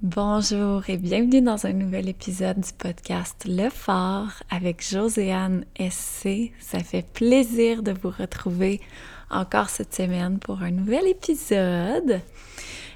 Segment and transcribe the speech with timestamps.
[0.00, 6.52] Bonjour et bienvenue dans un nouvel épisode du podcast Le Phare avec Joséanne SC.
[6.60, 8.80] Ça fait plaisir de vous retrouver
[9.28, 12.20] encore cette semaine pour un nouvel épisode.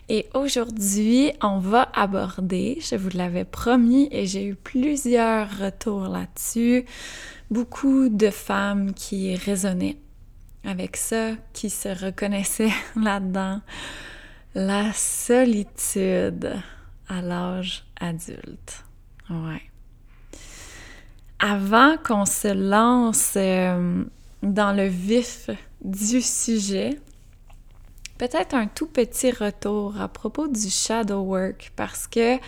[0.08, 6.84] Et aujourd'hui, on va aborder, je vous l'avais promis et j'ai eu plusieurs retours là-dessus,
[7.50, 9.98] beaucoup de femmes qui résonnaient
[10.62, 13.60] avec ça, qui se reconnaissaient là-dedans,
[14.54, 16.62] la solitude
[17.12, 18.84] à l'âge adulte.
[19.28, 19.62] Ouais.
[21.38, 24.04] Avant qu'on se lance euh,
[24.42, 25.50] dans le vif
[25.82, 26.98] du sujet,
[28.18, 32.38] peut-être un tout petit retour à propos du shadow work parce que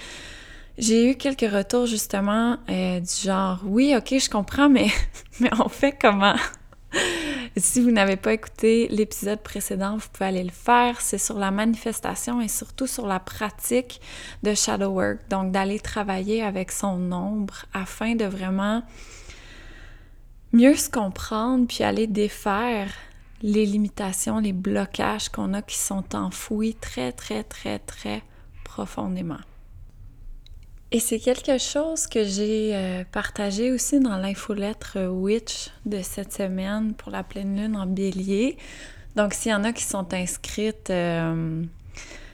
[0.78, 4.88] j'ai eu quelques retours justement euh, du genre oui, ok, je comprends, mais,
[5.40, 6.36] mais on fait comment?
[7.56, 11.00] si vous n'avez pas écouté l'épisode précédent, vous pouvez aller le faire.
[11.00, 14.00] C'est sur la manifestation et surtout sur la pratique
[14.42, 15.28] de shadow work.
[15.30, 18.82] Donc, d'aller travailler avec son ombre afin de vraiment
[20.52, 22.88] mieux se comprendre puis aller défaire
[23.42, 28.22] les limitations, les blocages qu'on a qui sont enfouis très, très, très, très
[28.64, 29.40] profondément.
[30.94, 36.94] Et c'est quelque chose que j'ai euh, partagé aussi dans l'infolettre Witch de cette semaine
[36.94, 38.56] pour la pleine lune en bélier.
[39.16, 41.64] Donc, s'il y en a qui sont inscrites, euh,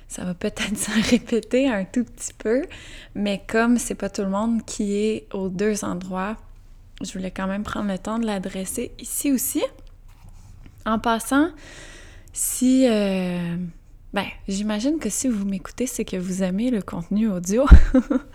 [0.09, 2.67] ça va peut-être se répéter un tout petit peu,
[3.15, 6.37] mais comme c'est pas tout le monde qui est aux deux endroits,
[7.03, 9.63] je voulais quand même prendre le temps de l'adresser ici aussi.
[10.85, 11.49] En passant,
[12.35, 13.57] si euh,
[14.13, 17.65] ben, j'imagine que si vous m'écoutez, c'est que vous aimez le contenu audio.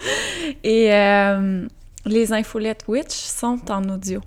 [0.63, 1.67] Et euh,
[2.05, 4.21] les infolettes Witch sont en audio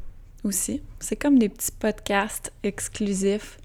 [0.45, 0.83] aussi.
[1.01, 3.59] C'est comme des petits podcasts exclusifs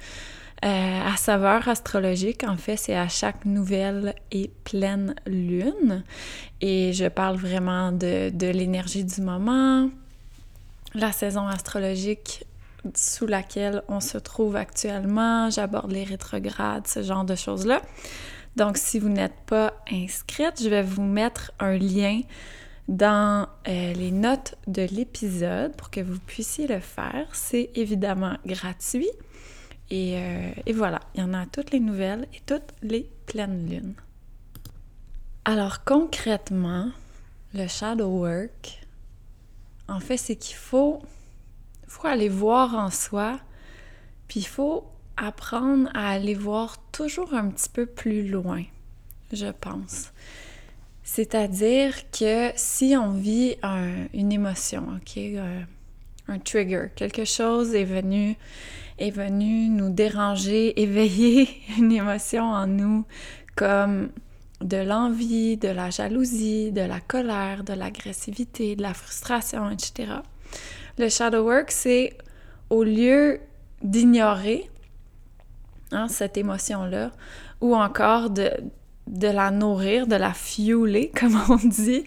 [0.64, 2.46] euh, à saveur astrologique.
[2.46, 6.04] En fait, c'est à chaque nouvelle et pleine lune.
[6.62, 9.90] Et je parle vraiment de, de l'énergie du moment,
[10.96, 12.46] la saison astrologique
[12.96, 15.50] sous laquelle on se trouve actuellement.
[15.50, 17.82] J'aborde les rétrogrades, ce genre de choses-là.
[18.56, 22.22] Donc, si vous n'êtes pas inscrite, je vais vous mettre un lien
[22.88, 27.28] dans euh, les notes de l'épisode pour que vous puissiez le faire.
[27.34, 29.10] C'est évidemment gratuit.
[29.90, 33.70] Et, euh, et, voilà, il y en a toutes les nouvelles et toutes les pleines
[33.70, 33.94] lunes.
[35.46, 36.90] Alors concrètement,
[37.54, 38.82] le shadow work,
[39.88, 41.02] en fait, c'est qu'il faut
[41.94, 43.40] faut aller voir en soi,
[44.28, 48.64] puis il faut apprendre à aller voir toujours un petit peu plus loin,
[49.32, 50.12] je pense.
[51.04, 53.56] C'est-à-dire que si on vit
[54.14, 55.62] une émotion, ok, euh,
[56.28, 58.38] un trigger, quelque chose est venu,
[58.98, 63.06] est venu nous déranger, éveiller une émotion en nous,
[63.56, 64.10] comme
[64.62, 70.14] de l'envie, de la jalousie, de la colère, de l'agressivité, de la frustration, etc.
[70.98, 72.18] Le shadow work, c'est
[72.70, 73.40] au lieu
[73.82, 74.70] d'ignorer
[75.92, 77.12] hein, cette émotion-là,
[77.62, 78.52] ou encore de,
[79.08, 82.04] la nourrir, de la fueler, comme on dit,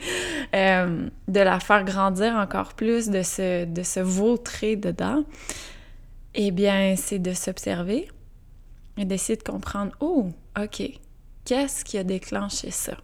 [0.55, 5.25] euh, de la faire grandir encore plus, de se, de se vautrer dedans,
[6.35, 8.09] eh bien, c'est de s'observer
[8.99, 10.29] et d'essayer de comprendre, oh,
[10.61, 10.83] OK,
[11.45, 12.97] qu'est-ce qui a déclenché ça?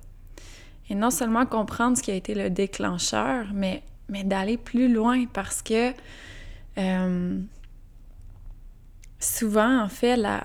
[0.91, 5.25] Et non seulement comprendre ce qui a été le déclencheur, mais mais d'aller plus loin
[5.27, 5.93] parce que
[6.79, 7.41] euh,
[9.19, 10.45] souvent, en fait, la,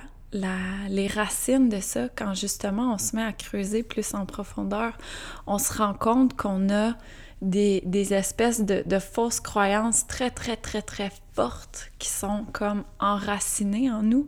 [0.89, 4.97] les racines de ça, quand justement on se met à creuser plus en profondeur,
[5.45, 6.93] on se rend compte qu'on a
[7.41, 13.91] des, espèces de, de, fausses croyances très, très, très, très fortes qui sont comme enracinées
[13.91, 14.27] en nous,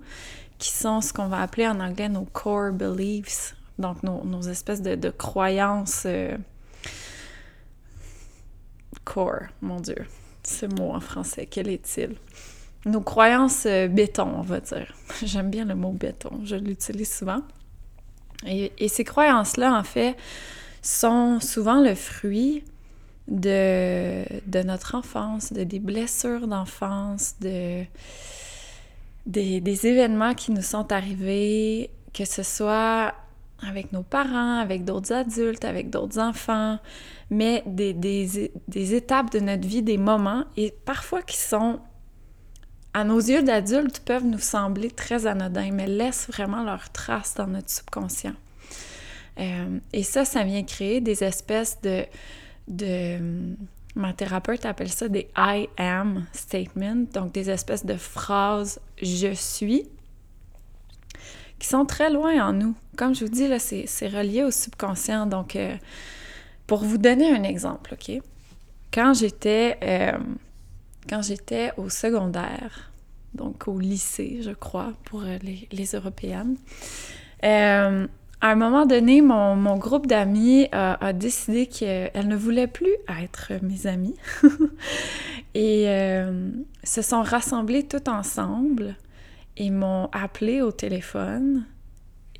[0.59, 5.09] qui sont ce qu'on va appeler en anglais nos core beliefs, donc nos, espèces de,
[5.09, 6.03] croyances.
[6.05, 6.37] Euh,
[9.03, 10.05] core, mon Dieu.
[10.43, 12.15] Ce mot en français, quel est-il?
[12.85, 14.93] Nos croyances euh, béton, on va dire.
[15.23, 17.41] J'aime bien le mot béton, je l'utilise souvent.
[18.45, 20.15] Et, ces croyances-là, en fait,
[20.81, 22.63] sont souvent le fruit
[23.27, 24.23] de,
[24.63, 27.83] notre enfance, de des blessures d'enfance, de,
[29.25, 33.13] des événements qui nous sont arrivés, que ce soit
[33.67, 36.79] avec nos parents, avec d'autres adultes, avec d'autres enfants,
[37.29, 41.79] mais des, des, étapes de notre vie, des moments, et parfois qui sont,
[42.93, 47.47] à nos yeux d'adultes, peuvent nous sembler très anodins, mais laissent vraiment leur trace dans
[47.47, 48.35] notre subconscient.
[49.39, 52.05] Euh, et ça, ça vient créer des espèces de,
[52.67, 53.55] de...
[53.95, 59.89] Ma thérapeute appelle ça des I am statements, donc des espèces de phrases je suis
[61.59, 62.75] qui sont très loin en nous.
[62.97, 65.25] Comme je vous dis, là, c'est, relié au subconscient.
[65.25, 65.75] Donc, euh,
[66.67, 68.21] pour vous donner un exemple, OK?
[68.91, 70.17] Quand j'étais, euh,
[71.07, 72.91] quand j'étais au secondaire,
[73.33, 76.55] donc au lycée, je crois, pour les, les Européennes,
[78.41, 83.85] à un moment donné, mon, groupe d'amis a, décidé qu'elles ne voulaient plus être mes
[83.85, 84.15] amies
[85.55, 86.49] et euh,
[86.83, 88.95] se sont rassemblées toutes ensemble
[89.59, 91.65] et m'ont appelé au téléphone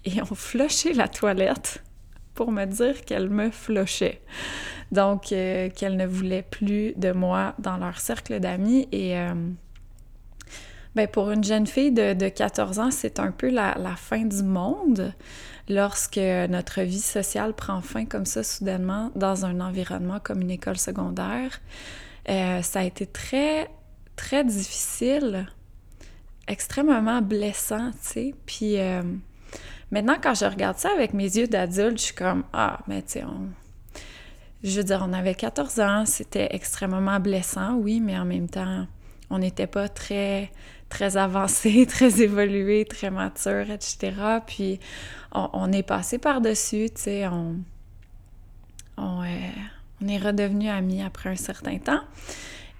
[0.06, 1.84] et ont floché la toilette
[2.34, 4.22] pour me dire qu'elles me flochaient.
[4.92, 9.18] Donc, euh, qu'elles ne voulaient plus de moi dans leur cercle d'amis et...
[9.18, 9.34] Euh,
[10.96, 14.42] ben pour une jeune fille de, 14 ans, c'est un peu la, la fin du
[14.42, 15.14] monde
[15.70, 20.80] lorsque notre vie sociale prend fin comme ça soudainement dans un environnement comme une école
[20.80, 21.62] secondaire.
[22.28, 23.70] Euh, ça a été très,
[24.16, 25.46] très difficile,
[26.50, 28.36] extrêmement blessant, tu sais.
[28.46, 29.04] Puis euh,
[29.92, 33.14] maintenant, quand je regarde ça avec mes yeux d'adulte, je suis comme, ah, mais tu
[33.14, 33.50] sais, on...
[34.64, 38.88] je veux dire, on avait 14 ans, c'était extrêmement blessant, oui, mais en même temps,
[39.30, 40.52] on n'était pas très
[40.90, 44.12] très avancé, très évolué, très mature, etc.
[44.46, 44.80] Puis
[45.32, 47.58] on, est passé par-dessus, tu sais, on,
[48.98, 52.02] on, euh, est redevenu amis après un certain temps.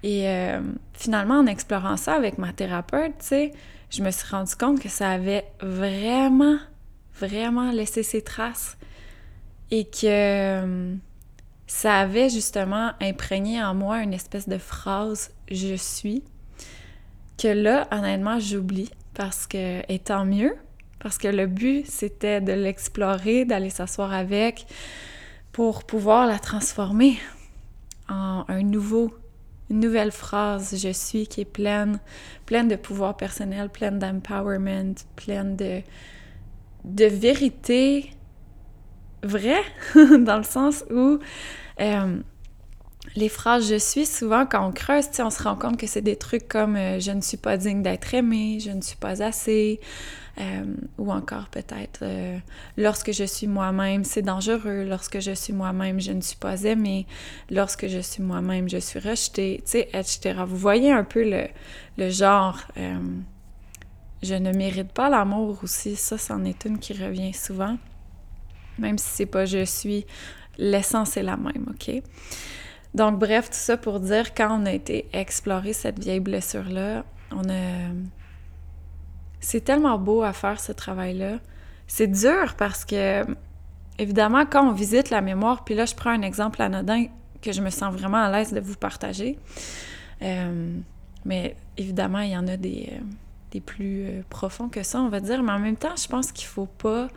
[0.02, 0.60] Et euh,
[0.94, 3.52] finalement, en explorant ça avec ma thérapeute, tu sais,
[3.90, 6.58] je me suis rendu compte que ça avait vraiment,
[7.18, 8.78] vraiment laissé ses traces
[9.70, 10.94] et que euh,
[11.66, 16.24] ça avait justement imprégné en moi une espèce de phrase «je suis»
[17.38, 20.56] que là, honnêtement, j'oublie parce que, et tant mieux,
[21.00, 24.66] parce que le but, c'était de l'explorer, d'aller s'asseoir avec
[25.52, 27.18] pour pouvoir la transformer
[28.08, 29.12] en un nouveau,
[29.70, 32.00] une nouvelle phrase je suis qui est pleine,
[32.44, 35.82] pleine de pouvoir personnel, pleine d'empowerment, pleine de,
[37.06, 38.10] vérité
[39.22, 39.62] vraie,
[39.94, 41.18] dans le sens où
[41.80, 42.16] euh,
[43.16, 46.16] les phrases je suis, souvent quand on creuse, on se rend compte que c'est des
[46.16, 49.80] trucs comme euh, je ne suis pas digne d'être aimé, je ne suis pas assez,
[50.38, 50.64] euh,
[50.98, 52.38] ou encore peut-être euh,
[52.76, 57.06] lorsque je suis moi-même, c'est dangereux, lorsque je suis moi-même, je ne suis pas aimé,
[57.50, 60.34] lorsque je suis moi-même, je suis rejeté, etc.
[60.46, 61.48] Vous voyez un peu le,
[61.96, 62.58] le genre
[64.22, 67.78] je ne mérite pas l'amour aussi, ça, c'en est une qui revient souvent,
[68.78, 70.04] même si c'est pas je suis,
[70.58, 72.02] l'essence est la même, ok?
[72.94, 77.48] Donc, bref, tout ça pour dire, quand on a été explorer cette vieille blessure-là, on
[77.48, 77.92] a.
[79.40, 81.38] C'est tellement beau à faire ce travail-là.
[81.86, 83.24] C'est dur parce que,
[83.98, 87.06] évidemment, quand on visite la mémoire, puis là, je prends un exemple anodin
[87.40, 89.38] que je me sens vraiment à l'aise de vous partager.
[90.22, 90.76] Euh,
[91.24, 92.98] mais évidemment, il y en a des, euh,
[93.52, 95.42] des plus euh, profonds que ça, on va dire.
[95.42, 97.08] Mais en même temps, je pense qu'il faut pas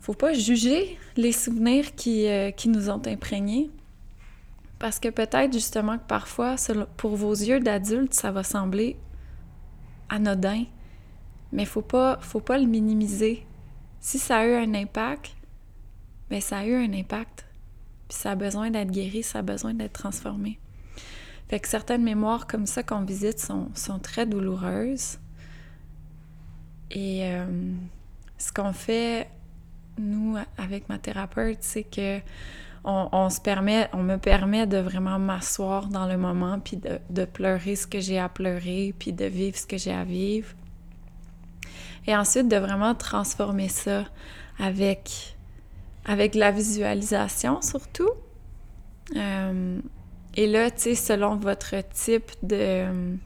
[0.00, 2.26] faut pas juger les souvenirs qui,
[2.58, 3.70] qui nous ont imprégnés.
[4.84, 6.56] Parce que peut-être justement que parfois,
[6.98, 8.98] pour vos yeux d'adulte, ça va sembler
[10.10, 10.64] anodin,
[11.52, 13.46] mais faut pas, faut pas le minimiser.
[14.00, 15.34] Si ça a eu un impact,
[16.28, 17.46] ben, ça a eu un impact.
[18.10, 20.58] Puis ça a besoin d'être guéri, ça a besoin d'être transformé.
[21.48, 25.18] Fait que certaines mémoires comme ça qu'on visite sont, très douloureuses.
[26.90, 27.46] Et euh,
[28.36, 29.30] ce qu'on fait,
[29.96, 32.20] nous, avec ma thérapeute, c'est que
[32.84, 38.18] on, me permet de vraiment m'asseoir dans le moment, puis de, pleurer ce que j'ai
[38.18, 40.48] à pleurer, puis de vivre ce que j'ai à vivre.
[42.06, 44.04] Et ensuite, de vraiment transformer ça
[44.58, 45.36] avec,
[46.04, 48.10] avec la visualisation surtout.
[49.16, 49.80] Euh,
[50.36, 53.16] et là, tu sais, selon votre type de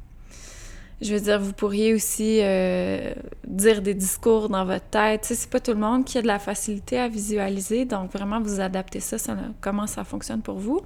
[1.01, 3.13] je veux dire, vous pourriez aussi euh,
[3.47, 5.25] dire des discours dans votre tête.
[5.25, 8.61] C'est pas tout le monde qui a de la facilité à visualiser, donc vraiment vous
[8.61, 9.17] adaptez ça,
[9.61, 10.81] comment ça fonctionne pour vous.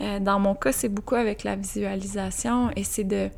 [0.00, 3.30] Euh, dans mon cas, c'est beaucoup avec la visualisation et c'est de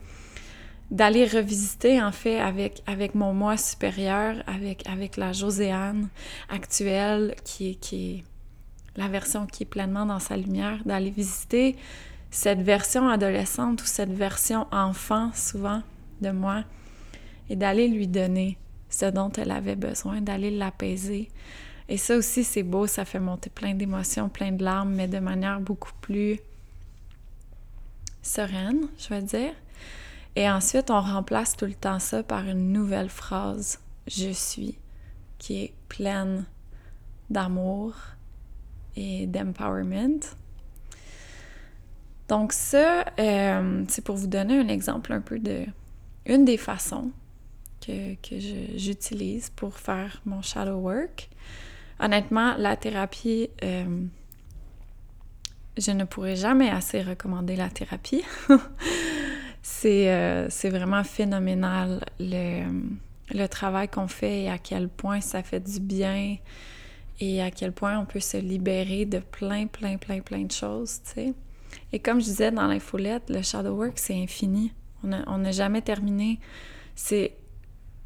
[0.90, 6.08] d'aller revisiter en fait avec avec mon moi supérieur, avec avec la Joséanne
[6.48, 8.24] actuelle qui est qui est
[8.96, 11.76] la version qui est pleinement dans sa lumière, d'aller visiter
[12.30, 15.82] cette version adolescente ou cette version enfant souvent
[16.20, 16.64] de moi
[17.48, 18.58] et d'aller lui donner
[18.90, 21.28] ce dont elle avait besoin, d'aller l'apaiser.
[21.88, 25.18] Et ça aussi, c'est beau, ça fait monter plein d'émotions, plein de larmes, mais de
[25.18, 26.38] manière beaucoup plus
[28.22, 29.54] sereine, je vais dire.
[30.36, 34.78] Et ensuite, on remplace tout le temps ça par une nouvelle phrase, je suis,
[35.38, 36.44] qui est pleine
[37.30, 37.94] d'amour
[38.96, 40.20] et d'empowerment.
[42.28, 45.64] Donc ça, euh, c'est pour vous donner un exemple un peu de
[46.26, 47.10] une des façons
[47.80, 48.16] que,
[48.76, 51.30] j'utilise pour faire mon shadow work.
[52.00, 54.04] Honnêtement, la thérapie, euh,
[55.78, 58.24] je ne pourrais jamais assez recommander la thérapie.
[59.84, 62.64] Euh, c'est vraiment phénoménal le,
[63.32, 66.36] le travail qu'on fait et à quel point ça fait du bien
[67.20, 71.00] et à quel point on peut se libérer de plein, plein, plein, plein de choses,
[71.04, 71.34] tu sais.
[71.92, 74.72] Et comme je disais dans l'infolette, le shadow work, c'est infini.
[75.02, 76.38] On n'a jamais terminé.
[76.94, 77.34] C'est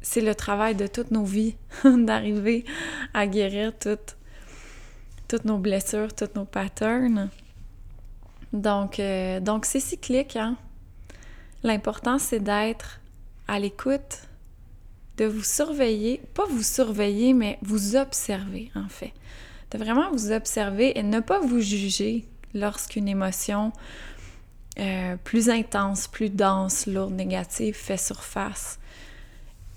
[0.03, 2.65] c'est le travail de toutes nos vies d'arriver
[3.13, 4.17] à guérir toutes,
[5.27, 7.29] toutes nos blessures, tous nos patterns.
[8.51, 10.35] Donc, euh, donc c'est cyclique.
[10.35, 10.57] Hein?
[11.63, 12.99] L'important, c'est d'être
[13.47, 14.27] à l'écoute,
[15.17, 19.13] de vous surveiller, pas vous surveiller, mais vous observer, en fait.
[19.71, 23.71] De vraiment vous observer et ne pas vous juger lorsqu'une émotion
[24.79, 28.79] euh, plus intense, plus dense, lourde, négative fait surface.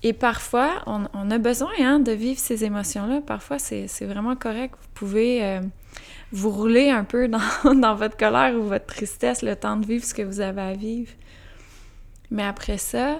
[0.03, 3.21] Et parfois, on, a besoin hein, de vivre ces émotions-là.
[3.21, 4.75] Parfois, c'est vraiment correct.
[4.79, 5.61] Vous pouvez euh,
[6.31, 7.39] vous rouler un peu dans,
[7.75, 10.73] dans, votre colère ou votre tristesse le temps de vivre ce que vous avez à
[10.73, 11.11] vivre.
[12.29, 13.19] Mais après ça,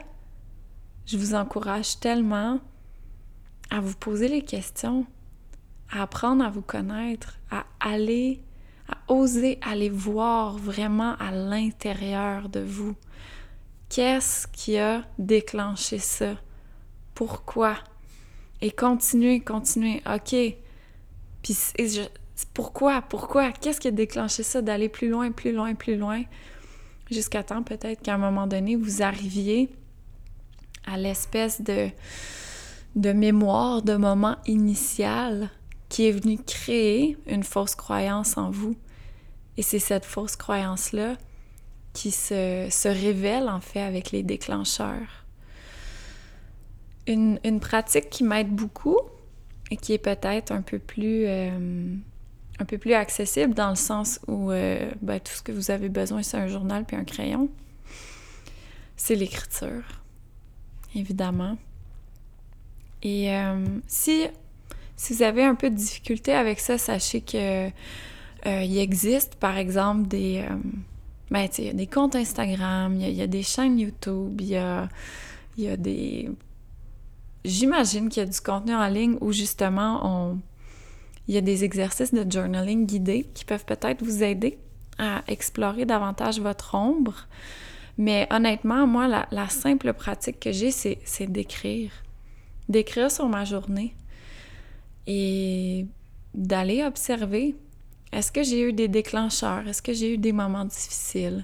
[1.06, 2.60] je vous encourage tellement
[3.70, 5.06] à vous poser les questions,
[5.92, 8.42] à apprendre à vous connaître, à aller,
[8.88, 12.96] à oser aller voir vraiment à l'intérieur de vous.
[13.90, 16.36] Qu'est-ce qui a déclenché ça?
[17.14, 17.76] Pourquoi?
[18.62, 20.02] Et continuer, continuer.
[20.06, 20.36] OK.
[21.42, 21.58] Puis
[22.54, 23.02] pourquoi?
[23.02, 23.52] Pourquoi?
[23.52, 26.24] Qu'est-ce qui a déclenché ça d'aller plus loin, plus loin, plus loin?
[27.10, 29.70] Jusqu'à temps peut-être qu'à un moment donné, vous arriviez
[30.86, 31.90] à l'espèce de,
[32.96, 35.50] de mémoire, de moment initial
[35.90, 38.76] qui est venu créer une fausse croyance en vous.
[39.58, 41.18] Et c'est cette fausse croyance-là
[41.94, 45.26] qui se, se révèle en fait avec les déclencheurs
[47.08, 49.00] une, pratique qui m'aide beaucoup
[49.72, 51.96] et qui est peut-être un peu plus euh,
[52.60, 55.90] un peu plus accessible dans le sens où euh, ben, tout ce que vous avez
[55.90, 57.50] besoin, c'est un journal puis un crayon.
[58.96, 59.84] C'est l'écriture,
[60.96, 61.58] évidemment.
[63.04, 64.28] Et euh, si,
[64.98, 67.70] si vous avez un peu de difficulté avec ça, sachez que
[68.46, 70.46] il existe, par exemple, des,
[71.32, 74.88] ben, y a des comptes Instagram, il y, a des chaînes YouTube, il y a,
[75.58, 76.30] y a des
[77.48, 80.40] J'imagine qu'il y a du contenu en ligne où justement on...
[81.30, 84.58] il y a des exercices de journaling guidés qui peuvent peut-être vous aider
[84.98, 87.28] à explorer davantage votre ombre.
[87.98, 91.92] Mais honnêtement, moi, la, simple pratique que j'ai, c'est, d'écrire.
[92.68, 93.96] D'écrire sur ma journée
[95.08, 95.88] et
[96.34, 97.56] d'aller observer.
[98.12, 99.68] Est-ce que j'ai eu des déclencheurs?
[99.68, 101.44] Est-ce que j'ai eu des moments difficiles?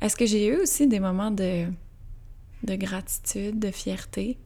[0.00, 1.66] Est-ce que j'ai eu aussi des moments de,
[2.62, 4.38] de gratitude, de fierté?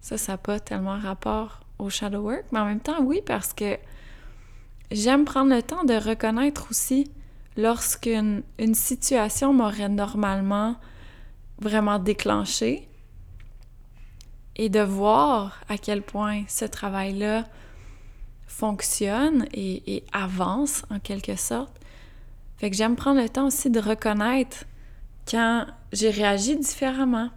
[0.00, 3.52] Ça, ça n'a pas tellement rapport au shadow work, mais en même temps, oui, parce
[3.52, 3.76] que
[4.90, 7.10] j'aime prendre le temps de reconnaître aussi
[7.56, 10.76] lorsqu'une une situation m'aurait normalement
[11.60, 12.88] vraiment déclenché
[14.56, 17.44] et de voir à quel point ce travail-là
[18.46, 21.78] fonctionne et, avance en quelque sorte.
[22.56, 24.64] Fait que j'aime prendre le temps aussi de reconnaître
[25.30, 27.30] quand j'ai réagi différemment.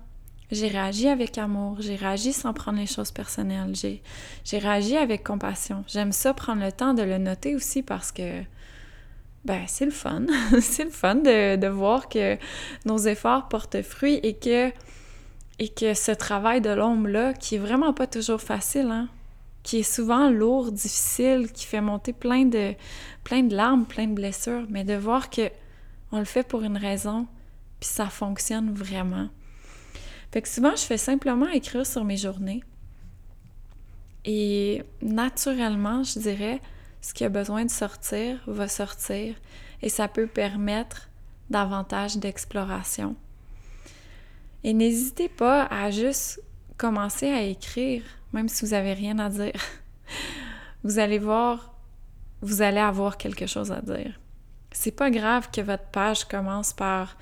[0.52, 4.02] J'ai réagi avec amour, j'ai réagi sans prendre les choses personnelles, j'ai,
[4.44, 5.84] j'ai réagi avec compassion.
[5.88, 8.42] J'aime ça prendre le temps de le noter aussi parce que
[9.46, 10.26] ben c'est le fun.
[10.62, 12.38] c'est le fun de, de, voir que
[12.86, 14.72] nos efforts portent fruit et que,
[15.60, 19.10] et que ce travail de l'ombre-là, qui est vraiment pas toujours facile, hein,
[19.62, 22.74] qui est souvent lourd, difficile, qui fait monter plein de,
[23.24, 25.50] plein de larmes, plein de blessures, mais de voir que
[26.12, 27.28] on le fait pour une raison,
[27.80, 29.28] puis ça fonctionne vraiment.
[30.32, 32.64] Fait que souvent, je fais simplement écrire sur mes journées.
[34.26, 36.62] Et naturellement, je dirais,
[37.02, 39.36] ce qui a besoin de sortir va sortir
[39.82, 41.10] et ça peut permettre
[41.50, 43.16] davantage d'exploration.
[44.64, 46.42] Et n'hésitez pas à juste
[46.78, 49.62] commencer à écrire, même si vous n'avez rien à dire.
[50.84, 51.74] Vous allez voir,
[52.42, 54.18] vous allez avoir quelque chose à dire.
[54.72, 57.18] C'est pas grave que votre page commence par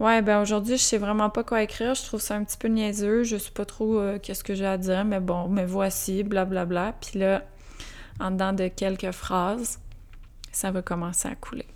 [0.00, 1.94] Ouais, ben aujourd'hui, je sais vraiment pas quoi écrire.
[1.94, 3.22] Je trouve ça un petit peu niaiseux.
[3.22, 6.64] Je sais pas trop euh, qu'est-ce que j'ai à dire, mais bon, mais voici, blablabla.
[6.64, 6.94] Bla, bla.
[7.00, 7.42] Puis là,
[8.18, 9.78] en dedans de quelques phrases,
[10.50, 11.66] ça va commencer à couler.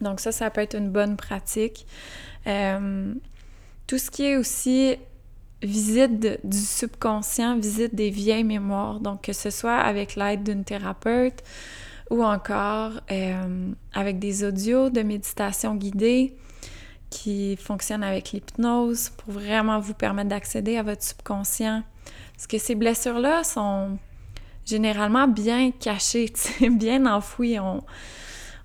[0.00, 1.86] Donc ça, ça peut être une bonne pratique.
[2.46, 3.12] Euh,
[3.86, 4.96] tout ce qui est aussi
[5.62, 11.42] visite du subconscient, visite des vieilles mémoires, donc que ce soit avec l'aide d'une thérapeute
[12.10, 16.36] ou encore euh, avec des audios de méditation guidée,
[17.10, 21.82] qui fonctionne avec l'hypnose pour vraiment vous permettre d'accéder à votre subconscient.
[22.34, 23.98] Parce que ces blessures-là sont
[24.64, 26.32] généralement bien cachées,
[26.70, 27.58] bien enfouies.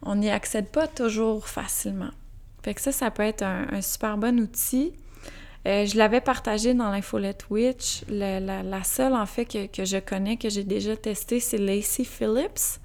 [0.04, 2.12] On n'y accède pas toujours facilement.
[2.64, 4.94] Fait ça, ça peut être un, super bon outil.
[5.68, 8.04] Euh, je l'avais partagé dans l'infolette Witch.
[8.10, 12.80] La, seule, en fait, que, je connais, que j'ai déjà testé, c'est Lacey Phillips.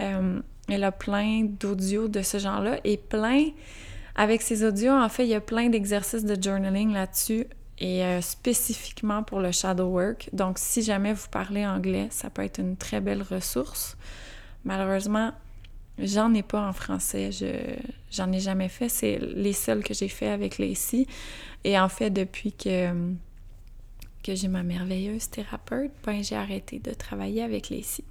[0.00, 3.48] Euh, elle a plein d'audios de ce genre-là et plein...
[4.14, 7.46] Avec ces audios, en fait, il y a plein d'exercices de journaling là-dessus
[7.78, 10.28] et euh, spécifiquement pour le shadow work.
[10.34, 13.96] Donc, si jamais vous parlez anglais, ça peut être une très belle ressource.
[14.64, 15.32] Malheureusement,
[16.02, 17.32] j'en ai pas en français.
[17.32, 17.46] Je
[18.10, 18.88] j'en ai jamais fait.
[18.88, 21.06] C'est les seuls que j'ai fait avec Lacey.
[21.64, 23.14] Et en fait, depuis que
[24.22, 28.04] que j'ai ma merveilleuse thérapeute, ben j'ai arrêté de travailler avec Lacey.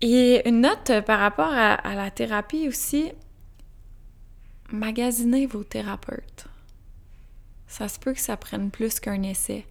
[0.00, 3.12] Et une note par rapport à la thérapie aussi,
[4.72, 6.46] magasinez vos thérapeutes.
[7.66, 9.64] Ça se peut que ça prenne plus qu'un essai.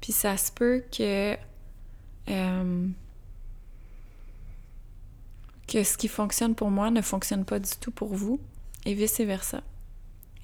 [0.00, 1.36] Puis ça se peut que,
[2.28, 2.88] euh,
[5.68, 8.40] que ce qui fonctionne pour moi ne fonctionne pas du tout pour vous,
[8.86, 9.60] et vice-versa.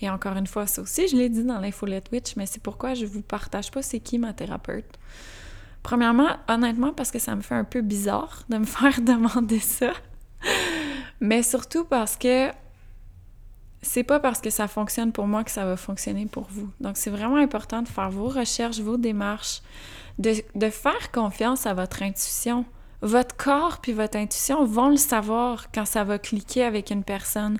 [0.00, 2.94] Et encore une fois, ça aussi, je l'ai dit dans l'infolette Witch, mais c'est pourquoi
[2.94, 4.98] je vous partage pas c'est qui ma thérapeute.
[5.82, 9.92] Premièrement, honnêtement, parce que ça me fait un peu bizarre de me faire demander ça.
[11.20, 12.50] Mais surtout parce que
[13.82, 16.70] c'est pas parce que ça fonctionne pour moi que ça va fonctionner pour vous.
[16.80, 19.62] Donc, c'est vraiment important de faire vos recherches, vos démarches,
[20.18, 20.34] de,
[20.70, 22.64] faire confiance à votre intuition.
[23.04, 27.58] Votre corps puis votre intuition vont le savoir quand ça va cliquer avec une personne.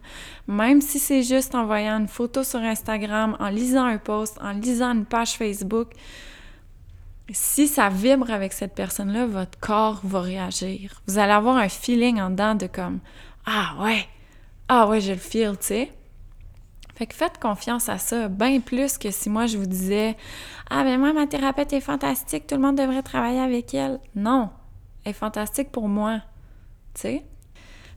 [0.48, 4.52] Même si c'est juste en voyant une photo sur Instagram, en lisant un post, en
[4.52, 5.90] lisant une page Facebook,
[7.30, 11.02] si ça vibre avec cette personne-là, votre corps va réagir.
[11.06, 13.00] Vous allez avoir un feeling en dedans de comme
[13.44, 14.06] Ah ouais,
[14.70, 15.92] ah ouais, je le feel, tu sais.
[16.94, 20.16] Fait que faites confiance à ça, bien plus que si moi je vous disais
[20.70, 24.00] Ah ben moi ma thérapeute est fantastique, tout le monde devrait travailler avec elle.
[24.14, 24.48] Non,
[25.04, 26.20] est fantastique pour moi.
[26.94, 27.25] Tu sais?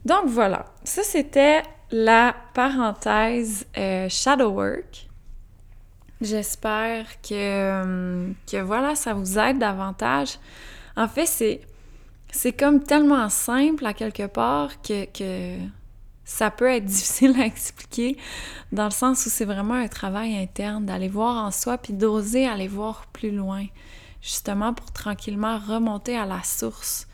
[0.04, 5.08] Donc voilà, ça c'était la parenthèse euh, shadow work.
[6.20, 10.38] J'espère que, hum, que voilà, ça vous aide davantage.
[10.96, 11.60] En fait, c'est,
[12.30, 15.58] c'est comme tellement simple à quelque part que, que
[16.24, 18.16] ça peut être difficile à expliquer
[18.72, 22.46] dans le sens où c'est vraiment un travail interne d'aller voir en soi puis d'oser
[22.46, 23.64] aller voir plus loin,
[24.20, 27.06] justement pour tranquillement remonter à la source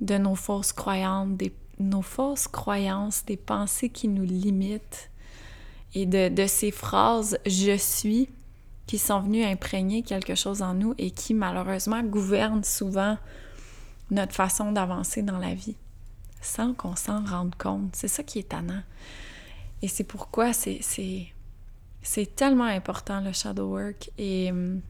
[0.00, 5.10] de nos fausses croyances, des, nos fausses croyances, des pensées qui nous limitent
[5.94, 8.28] et de, de ces phrases je suis
[8.86, 13.16] qui sont venues imprégner quelque chose en nous et qui malheureusement gouvernent souvent
[14.10, 15.76] notre façon d'avancer dans la vie
[16.44, 17.96] sans qu'on s'en rende compte.
[17.96, 18.82] C'est ça qui est tannant.
[19.82, 20.80] Et c'est pourquoi c'est,
[22.36, 24.10] tellement important le shadow work.
[24.18, 24.80] Et hum,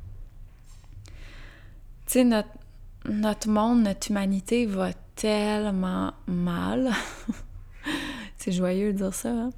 [2.23, 6.93] notre, monde, notre humanité va tellement mal.
[8.37, 9.51] c'est joyeux de dire ça, hein?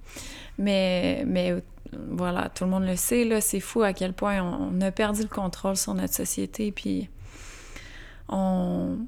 [0.58, 1.24] mais,
[2.08, 5.22] voilà, tout le monde le sait, là, c'est fou à quel point on, a perdu
[5.22, 7.08] le contrôle sur notre société, puis
[8.28, 8.98] on,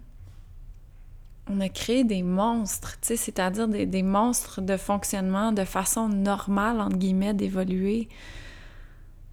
[1.51, 7.35] on a créé des monstres, c'est-à-dire des, monstres de fonctionnement, de façon normale, entre guillemets,
[7.35, 8.09] d'évoluer.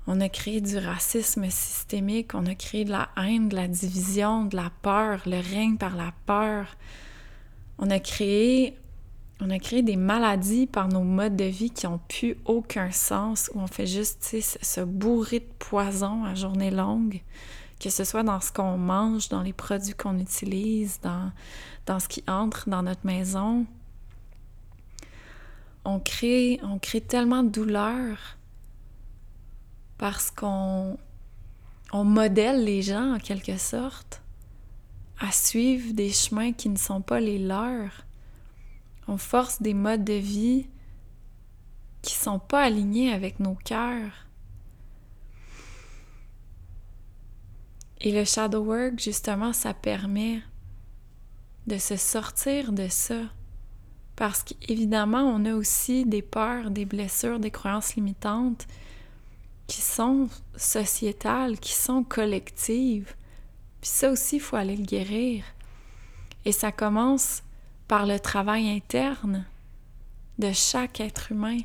[0.08, 4.46] On a créé du racisme systémique, on a créé de la haine, de la division,
[4.46, 6.78] de la peur, le règne par la peur.
[7.80, 8.78] On a créé,
[9.42, 13.50] on a créé des maladies par nos modes de vie qui n'ont plus aucun sens,
[13.54, 17.22] où on fait juste se bourrer de poison à journée longue
[17.80, 21.32] que ce soit dans ce qu'on mange, dans les produits qu'on utilise, dans,
[21.86, 23.66] dans ce qui entre dans notre maison.
[25.84, 28.38] On crée, on crée tellement de douleur
[29.98, 30.98] parce qu'on
[31.94, 34.22] on modèle les gens en quelque sorte
[35.20, 38.06] à suivre des chemins qui ne sont pas les leurs.
[39.08, 40.68] On force des modes de vie
[42.02, 44.28] qui sont pas alignés avec nos cœurs.
[48.02, 50.42] Et le shadow work, justement, ça permet
[51.66, 53.22] de se sortir de ça.
[54.16, 58.68] Parce qu'évidemment, on a aussi des peurs, des blessures, des croyances limitantes
[59.68, 63.16] qui sont sociétales, qui sont collectives.
[63.82, 65.44] Puis ça aussi, il faut aller le guérir.
[66.46, 67.42] Et ça commence
[67.88, 69.46] par le travail interne
[70.38, 71.60] de chaque être humain.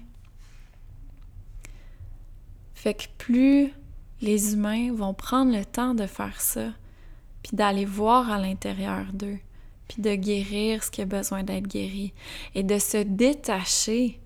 [2.75, 3.73] Fait que plus
[4.23, 6.73] les humains vont prendre le temps de faire ça,
[7.43, 9.39] puis d'aller voir à l'intérieur d'eux,
[9.89, 12.13] puis de guérir ce qui a besoin d'être guéri,
[12.55, 14.21] et de se détacher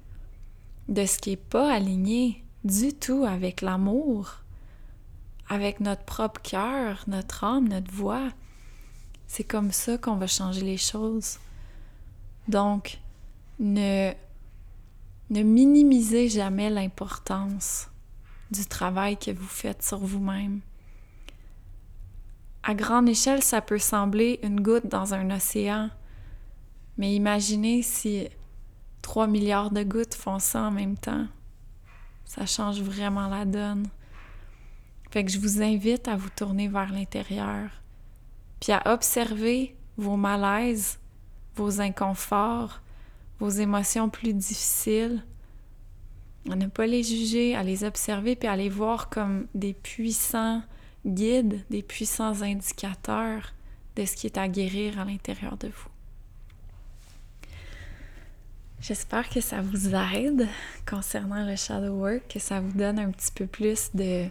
[0.88, 4.36] de ce qui n'est pas aligné du tout avec l'amour,
[5.48, 8.30] avec notre propre cœur, notre âme, notre voix.
[9.26, 11.38] C'est comme ça qu'on va changer les choses.
[12.48, 12.98] Donc,
[13.58, 14.12] ne,
[15.30, 17.88] ne minimisez jamais l'importance
[18.50, 20.60] du travail que vous faites sur vous-même.
[22.62, 25.90] À grande échelle, ça peut sembler une goutte dans un océan,
[26.96, 28.28] mais imaginez si
[29.02, 31.26] 3 milliards de gouttes font ça en même temps.
[32.24, 33.86] Ça change vraiment la donne.
[35.10, 37.70] Fait que je vous invite à vous tourner vers l'intérieur,
[38.60, 40.98] puis à observer vos malaises,
[41.54, 42.80] vos inconforts,
[43.38, 45.22] vos émotions plus difficiles,
[46.50, 50.62] à ne pas les juger, à les observer, puis à les voir comme des puissants
[51.06, 53.54] guides, des puissants indicateurs
[53.96, 55.93] de ce qui est à guérir à l'intérieur de vous.
[58.86, 60.46] J'espère que ça vous aide
[60.86, 64.26] concernant le shadow work, que ça vous donne un petit peu plus de,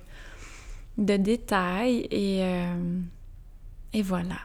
[0.99, 2.99] de détails et, euh,
[3.93, 4.37] et voilà.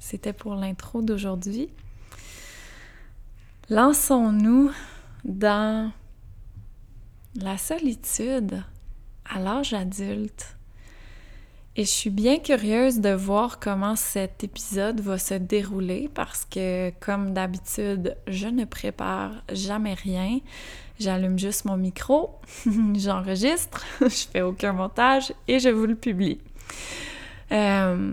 [0.00, 1.68] C'était pour l'intro d'aujourd'hui.
[3.68, 4.70] Lançons-nous
[5.22, 5.92] dans
[7.34, 8.64] la solitude
[9.26, 10.56] à l'âge adulte.
[11.78, 16.90] Et je suis bien curieuse de voir comment cet épisode va se dérouler parce que,
[16.98, 20.40] comme d'habitude, je ne prépare jamais rien.
[20.98, 22.40] J'allume juste mon micro,
[22.96, 26.40] j'enregistre, je fais aucun montage et je vous le publie.
[27.52, 28.12] Euh,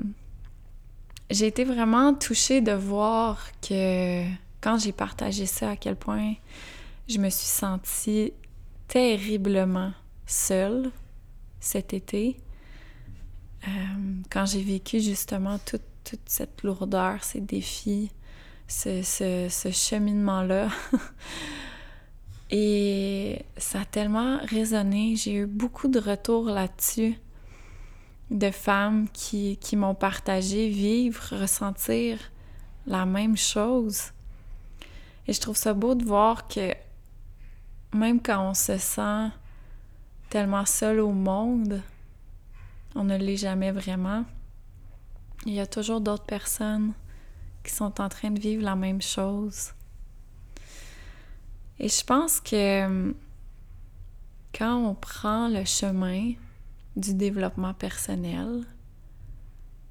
[1.31, 4.25] j'ai été vraiment touchée de voir que
[4.61, 6.35] quand j'ai partagé ça, à quel point
[7.09, 8.31] je me suis sentie
[8.87, 9.91] terriblement
[10.27, 10.91] seule
[11.59, 12.37] cet été
[14.29, 15.81] quand j'ai vécu justement toute,
[16.25, 18.11] cette lourdeur, ces défis,
[18.67, 20.69] ce, ce cheminement-là.
[22.51, 25.15] Et ça a tellement résonné.
[25.15, 27.17] J'ai eu beaucoup de retours là-dessus
[28.31, 32.19] de femmes qui, qui m'ont partagé vivre, ressentir
[32.87, 34.11] la même chose.
[35.27, 36.73] Et je trouve ça beau de voir que
[37.93, 39.29] même quand on se sent
[40.29, 41.81] tellement seul au monde,
[42.95, 44.25] on ne l'est jamais vraiment.
[45.45, 46.93] Il y a toujours d'autres personnes
[47.63, 49.71] qui sont en train de vivre la même chose.
[51.77, 53.13] Et je pense que hum,
[54.57, 56.33] quand on prend le chemin
[56.95, 58.63] du développement personnel,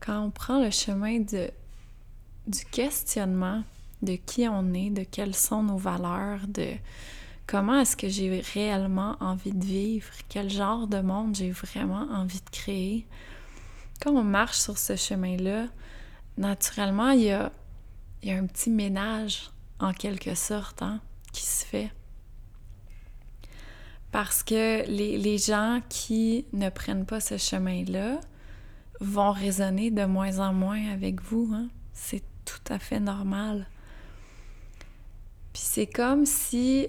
[0.00, 3.62] quand on prend le chemin du questionnement
[4.02, 6.72] de qui on est, de quelles sont nos valeurs, de
[7.46, 12.40] comment est-ce que j'ai réellement envie de vivre, quel genre de monde j'ai vraiment envie
[12.40, 13.06] de créer?
[14.00, 15.66] Quand on marche sur ce chemin-là,
[16.36, 17.50] naturellement, il y a,
[18.26, 21.00] un petit ménage, en quelque sorte, hein,
[21.32, 21.90] qui se fait.
[24.12, 28.20] Parce que les, gens qui ne prennent pas ce chemin-là
[29.00, 31.50] vont raisonner de moins en moins avec vous.
[31.52, 31.68] Hein.
[31.92, 33.66] C'est tout à fait normal.
[35.52, 36.88] Puis c'est comme si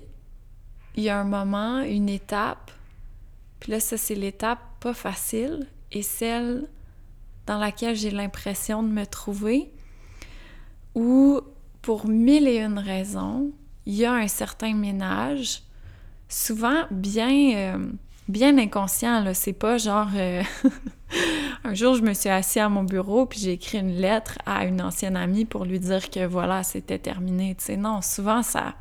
[0.96, 2.72] il y a un moment, une étape,
[3.60, 6.68] puis là, ça, c'est l'étape pas facile et celle
[7.46, 9.72] dans laquelle j'ai l'impression de me trouver,
[10.94, 11.42] où
[11.82, 13.52] pour mille et une raisons,
[13.86, 15.62] il y a un certain ménage,
[16.28, 17.88] souvent bien, euh,
[18.28, 19.34] bien inconscient, là.
[19.34, 20.10] C'est pas genre...
[20.16, 20.42] Euh,
[21.64, 24.66] un jour, je me suis assise à mon bureau puis j'ai écrit une lettre à
[24.66, 27.56] une ancienne amie pour lui dire que voilà, c'était terminé.
[27.56, 28.76] Tu sais, non, souvent, ça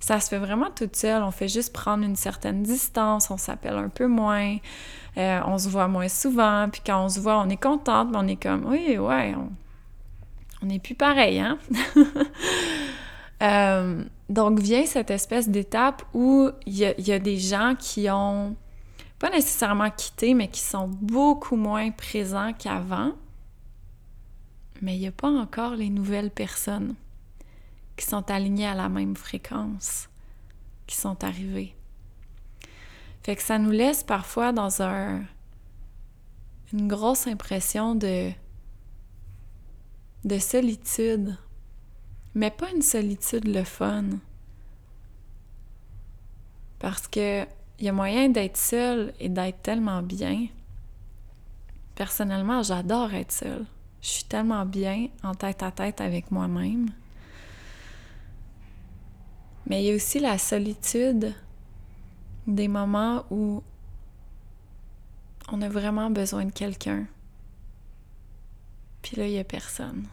[0.00, 1.22] ça se fait vraiment toute seule.
[1.22, 4.56] On fait juste prendre une certaine distance, on s'appelle un peu moins,
[5.16, 8.18] euh, on se voit moins souvent, puis quand on se voit, on est contente, mais
[8.18, 9.34] on est comme, oui, ouais,
[10.62, 11.58] on n'est plus pareil, hein?
[13.42, 18.56] Euh, donc vient cette espèce d'étape où il y, y a, des gens qui ont
[19.18, 23.12] pas nécessairement quitté, mais qui sont beaucoup moins présents qu'avant.
[24.80, 26.94] Mais il n'y a pas encore les nouvelles personnes
[27.96, 30.08] qui sont alignés à la même fréquence,
[30.86, 31.74] qui sont arrivés.
[33.22, 35.24] Fait que ça nous laisse parfois dans un,
[36.72, 38.30] une grosse impression de,
[40.24, 41.36] de solitude,
[42.34, 44.04] mais pas une solitude le fun.
[46.78, 47.44] Parce que
[47.78, 50.46] il y a moyen d'être seul et d'être tellement bien.
[51.94, 53.66] Personnellement, j'adore être seule.
[54.00, 56.90] Je suis tellement bien en tête à tête avec moi-même.
[59.66, 61.34] Mais il y a aussi la solitude
[62.46, 63.62] des moments où
[65.50, 67.06] on a vraiment besoin de quelqu'un.
[69.02, 70.06] Puis là, il n'y a personne.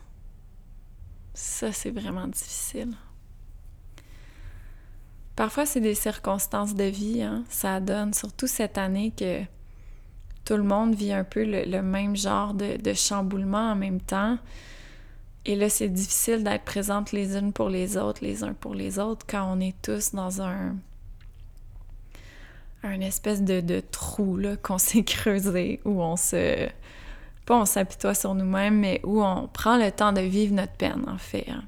[1.33, 2.95] Ça, c'est vraiment difficile.
[5.35, 7.43] parfois c'est des circonstances de vie, hein?
[7.49, 9.41] ça donne, surtout cette année que
[10.45, 14.37] tout le monde vit un peu le, même genre de, de, chamboulement en même temps.
[15.45, 18.97] Et là, c'est difficile d'être présente les unes pour les autres, les uns pour les
[18.97, 20.75] autres, quand on est tous dans un,
[22.83, 26.69] un espèce de, de trou qu'on s'est creusé, où on se...
[27.45, 31.03] Pas on s'apitoie sur nous-mêmes, mais où on prend le temps de vivre notre peine,
[31.09, 31.49] en fait.
[31.49, 31.63] Hein.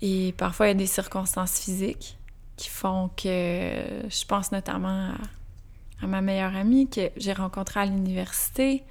[0.00, 2.16] Et parfois, il y a des circonstances physiques
[2.56, 3.22] qui font que...
[4.08, 8.82] Je pense notamment à, à ma meilleure amie que j'ai rencontrée à l'université.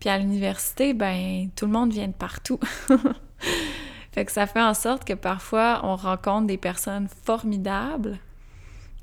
[0.00, 2.58] Puis à l'université, ben, tout le monde vient de partout.
[4.12, 8.18] fait que ça fait en sorte que parfois, on rencontre des personnes formidables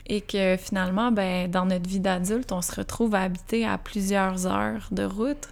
[0.08, 4.48] et que finalement, ben, dans notre vie d'adulte, on se retrouve à habiter à plusieurs
[4.48, 5.50] heures de route.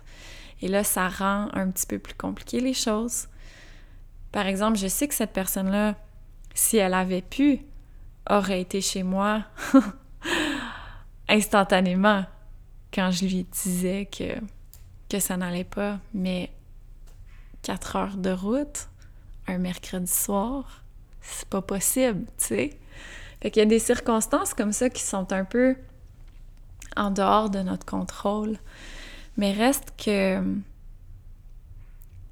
[0.61, 3.27] Et là, ça rend un petit peu plus compliqué les choses.
[4.31, 5.95] Par exemple, je sais que cette personne-là,
[6.53, 7.59] si elle avait pu,
[8.29, 9.43] aurait été chez moi
[11.29, 12.25] instantanément
[12.93, 14.39] quand je lui disais que,
[15.09, 15.99] que ça n'allait pas.
[16.13, 16.51] Mais
[17.61, 18.89] quatre heures de route,
[19.47, 20.83] un mercredi soir,
[21.21, 22.79] c'est pas possible, tu sais.
[23.41, 25.75] Fait qu'il y a des circonstances comme ça qui sont un peu
[26.95, 28.57] en dehors de notre contrôle.
[29.37, 30.41] Mais reste que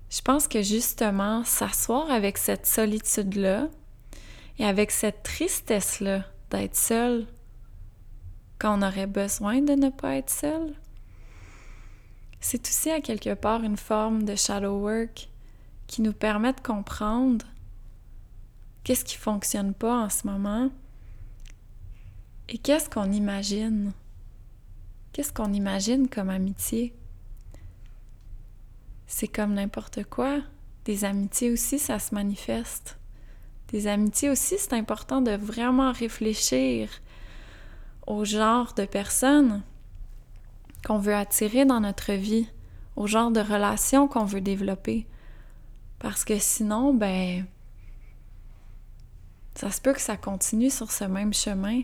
[0.09, 3.67] je pense que justement, s'asseoir avec cette solitude-là
[4.59, 7.25] et avec cette tristesse-là d'être seul
[8.59, 10.73] quand on aurait besoin de ne pas être seul,
[12.43, 15.29] c'est aussi à quelque part une forme de shadow work
[15.87, 17.45] qui nous permet de comprendre
[18.83, 20.69] qu'est-ce qui fonctionne pas en ce moment
[22.49, 23.93] et qu'est-ce qu'on imagine?
[25.13, 26.93] Qu'est-ce qu'on imagine comme amitié?
[29.07, 30.41] C'est comme n'importe quoi.
[30.83, 32.99] Des amitiés aussi, ça se manifeste.
[33.69, 36.89] Des amitiés aussi, c'est important de vraiment réfléchir
[38.05, 39.63] au genre de personnes
[40.85, 42.47] qu'on veut attirer dans notre vie,
[42.95, 45.07] au genre de relations qu'on veut développer.
[45.99, 47.45] Parce que sinon, ben,
[49.55, 51.81] ça se peut que ça continue sur ce même chemin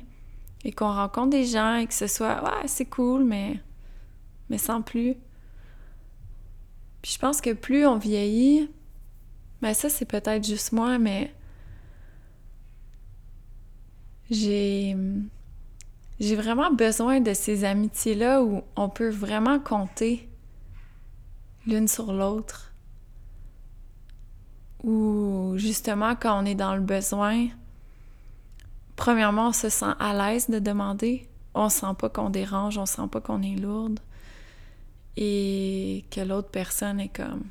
[0.63, 3.59] et qu'on rencontre des gens et que ce soit ouais, c'est cool, mais,
[4.49, 5.15] mais sans plus.
[7.01, 8.69] Puis je pense que plus on vieillit,
[9.61, 11.33] ben ça c'est peut-être juste moi, mais
[14.29, 14.95] j'ai
[16.19, 20.27] j'ai vraiment besoin de ces amitiés-là où on peut vraiment compter
[21.65, 22.73] l'une sur l'autre.
[24.83, 27.47] Ou justement quand on est dans le besoin,
[28.95, 31.27] premièrement, on se sent à l'aise de demander.
[31.53, 33.99] On sent pas qu'on dérange, on sent pas qu'on est lourde.
[35.17, 37.43] Et que l'autre personne est comme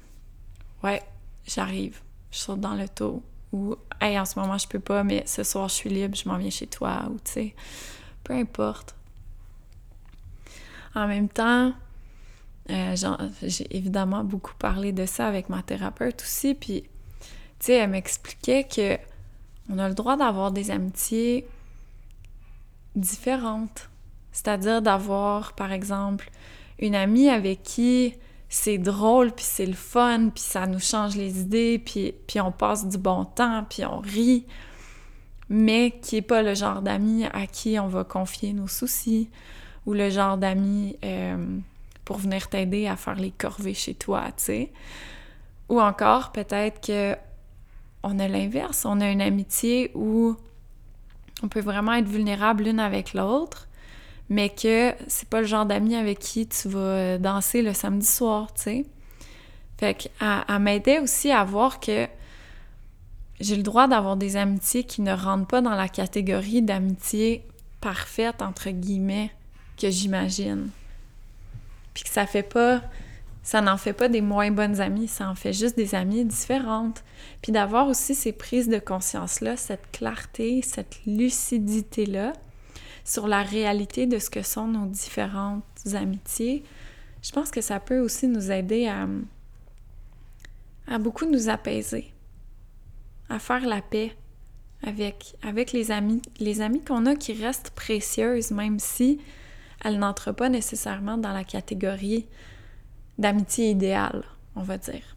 [0.82, 1.02] Ouais,
[1.46, 2.00] j'arrive,
[2.30, 3.22] je saute dans le taux.
[3.52, 6.28] Ou Hey, en ce moment, je peux pas, mais ce soir, je suis libre, je
[6.28, 7.08] m'en viens chez toi.
[7.10, 7.54] Ou tu sais,
[8.28, 8.94] peu importe.
[10.94, 11.72] En même temps,
[12.70, 12.94] euh,
[13.42, 16.54] j'ai évidemment beaucoup parlé de ça avec ma thérapeute aussi.
[16.54, 16.88] Puis, tu
[17.60, 18.98] sais, elle m'expliquait que
[19.70, 21.46] on a le droit d'avoir des amitiés
[22.94, 23.88] différentes.
[24.32, 26.30] C'est-à-dire d'avoir, par exemple,
[26.78, 28.14] une amie avec qui
[28.50, 32.50] c'est drôle, puis c'est le fun, puis ça nous change les idées, puis, puis on
[32.50, 34.46] passe du bon temps, puis on rit,
[35.48, 39.30] mais qui n'est pas le genre d'ami à qui on va confier nos soucis,
[39.86, 41.58] ou le genre d'ami euh,
[42.04, 44.72] pour venir t'aider à faire les corvées chez toi, tu sais.
[45.68, 47.16] Ou encore, peut-être que
[48.02, 48.84] on a l'inverse.
[48.84, 50.36] On a une amitié où
[51.42, 53.68] on peut vraiment être vulnérable l'une avec l'autre,
[54.28, 58.52] mais que c'est pas le genre d'amis avec qui tu vas danser le samedi soir,
[58.54, 58.86] tu sais.
[59.78, 62.06] Fait qu'elle m'aidait aussi à voir que
[63.40, 67.44] j'ai le droit d'avoir des amitiés qui ne rentrent pas dans la catégorie d'amitié
[67.80, 69.30] parfaite, entre guillemets,
[69.76, 70.70] que j'imagine.
[71.94, 72.82] Puis que ça fait pas
[73.48, 77.02] ça n'en fait pas des moins bonnes amies, ça en fait juste des amies différentes.
[77.40, 82.34] Puis d'avoir aussi ces prises de conscience-là, cette clarté, cette lucidité-là
[83.06, 86.62] sur la réalité de ce que sont nos différentes amitiés,
[87.22, 89.08] je pense que ça peut aussi nous aider à,
[90.86, 92.12] à beaucoup nous apaiser,
[93.28, 94.16] à faire la paix
[94.82, 99.20] avec, avec les amis, les amis qu'on a qui restent précieuses, même si
[99.84, 102.26] elles n'entrent pas nécessairement dans la catégorie
[103.18, 104.24] d'amitié idéale,
[104.56, 105.16] on va dire.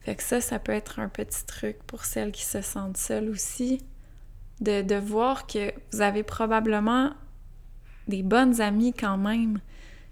[0.00, 3.28] Fait que ça, ça peut être un petit truc pour celles qui se sentent seules
[3.28, 3.80] aussi,
[4.60, 7.12] de, de voir que vous avez probablement
[8.08, 9.60] des bonnes amies quand même.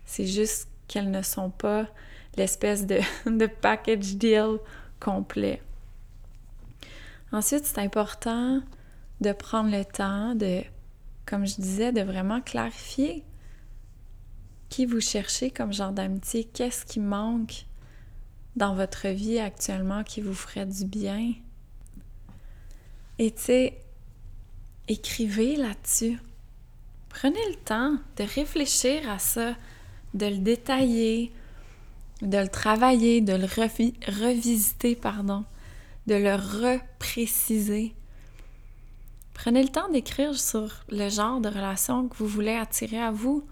[0.05, 1.87] C'est juste qu'elles ne sont pas
[2.37, 4.59] l'espèce de, de package deal
[5.01, 5.61] complet.
[7.33, 8.61] Ensuite, c'est important
[9.21, 10.62] de prendre le temps de,
[11.27, 13.25] comme je disais, de vraiment clarifier
[14.69, 17.66] qui vous cherchez comme genre d'amitié, qu'est-ce qui manque
[18.57, 21.33] dans votre vie actuellement qui vous ferait du bien.
[23.19, 23.79] Et tu sais,
[24.88, 26.19] écrivez là-dessus.
[27.09, 29.57] Prenez le temps de réfléchir à ça,
[30.14, 31.33] de le détailler,
[32.23, 35.45] de le travailler, de le revisiter, pardon,
[36.07, 37.95] de le repréciser.
[39.35, 43.47] Prenez le temps d'écrire sur le genre de relation que vous voulez attirer à vous.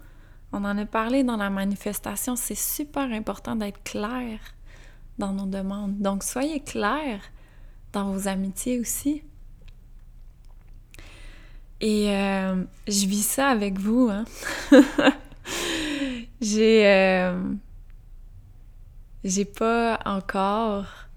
[0.51, 4.39] On en a parlé dans la manifestation, c'est super important d'être clair
[5.17, 5.97] dans nos demandes.
[5.99, 7.21] Donc soyez clair
[7.93, 9.23] dans vos amitiés aussi.
[11.81, 14.09] Et euh, je vis ça avec vous.
[14.11, 14.25] Hein?
[16.41, 17.37] J'ai euh,
[19.25, 21.08] j'ai pas encore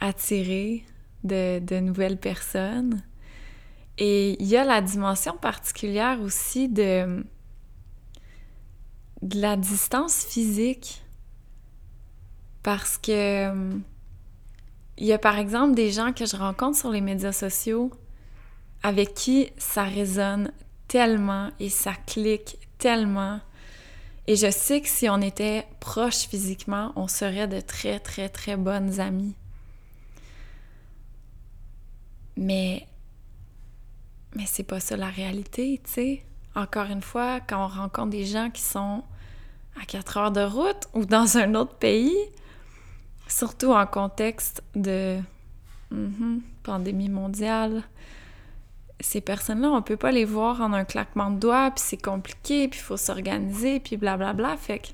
[0.00, 0.84] attiré
[1.24, 3.02] de, nouvelles personnes.
[3.98, 7.24] Et il y a la dimension particulière aussi de,
[9.22, 11.02] de la distance physique.
[12.62, 13.80] Parce que
[14.98, 17.90] il y a par exemple des gens que je rencontre sur les médias sociaux
[18.82, 20.52] avec qui ça résonne
[20.88, 23.40] tellement et ça clique tellement
[24.30, 28.56] et je sais que si on était proches physiquement, on serait de très, très, très
[28.56, 29.34] bonnes amies.
[32.36, 32.86] Mais,
[34.34, 36.24] mais c'est pas ça la réalité, tu sais.
[36.54, 39.04] Encore une fois, quand on rencontre des gens qui sont
[39.80, 42.16] à 4 heures de route ou dans un autre pays,
[43.28, 45.18] surtout en contexte de
[45.92, 47.84] mm-hmm, pandémie mondiale,
[49.00, 52.68] ces personnes-là, on peut pas les voir en un claquement de doigts, puis c'est compliqué,
[52.68, 54.56] puis il faut s'organiser, puis blablabla.
[54.56, 54.88] Fait que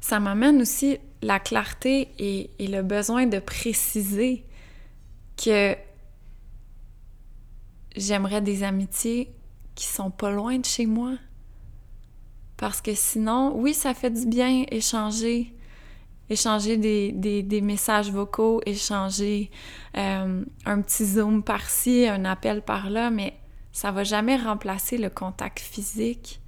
[0.00, 4.44] ça m'amène aussi la clarté et, et, le besoin de préciser
[5.36, 5.76] que
[7.96, 9.34] j'aimerais des amitiés
[9.74, 11.12] qui sont pas loin de chez moi.
[12.56, 15.54] Parce que sinon, oui, ça fait du bien échanger,
[16.30, 19.50] échanger des, messages vocaux, échanger
[19.96, 23.34] euh, un petit zoom par-ci, un appel par-là, mais
[23.72, 26.40] ça va jamais remplacer le contact physique.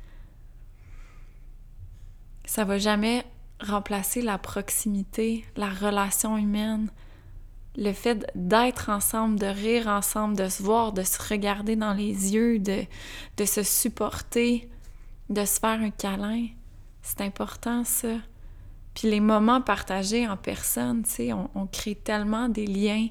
[2.44, 3.24] Ça va jamais
[3.60, 6.88] remplacer la proximité, la relation humaine,
[7.76, 12.34] le fait d'être ensemble, de rire ensemble, de se voir, de se regarder dans les
[12.34, 12.84] yeux, de,
[13.36, 14.68] de se supporter,
[15.28, 16.46] de se faire un câlin.
[17.02, 18.16] C'est important ça.
[18.94, 23.08] Puis les moments partagés en personne, tu sais, on, crée tellement des liens,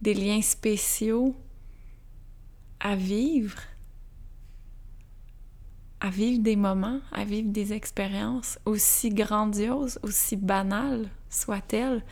[0.00, 1.36] des liens spéciaux
[2.80, 3.60] à vivre,
[6.00, 12.02] à vivre des moments, à vivre des expériences aussi grandioses, aussi banales soient-elles.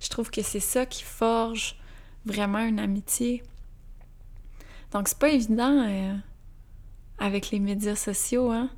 [0.00, 1.76] Je trouve que c'est ça qui forge
[2.24, 3.42] vraiment une amitié.
[4.92, 6.14] Donc c'est pas évident euh,
[7.18, 8.70] avec les médias sociaux, hein.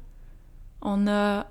[0.82, 1.46] On a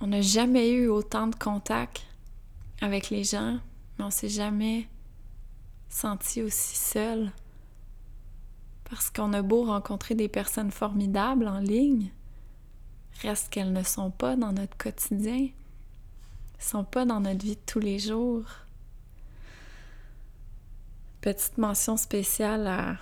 [0.00, 2.04] on n'a jamais eu autant de contact
[2.82, 3.58] avec les gens,
[3.96, 4.88] mais on s'est jamais
[5.88, 7.32] senti aussi seul.
[8.90, 12.10] Parce qu'on a beau rencontrer des personnes formidables en ligne,
[13.22, 15.48] reste qu'elles ne sont pas dans notre quotidien,
[16.64, 18.44] sont pas dans notre vie de tous les jours.
[21.20, 22.96] Petite mention spéciale à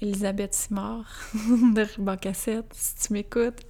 [0.00, 3.62] Elisabeth Simard de Ruban Cassette, si tu m'écoutes.